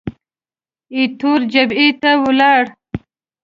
[0.95, 2.63] ایټور جبهې ته ولاړ.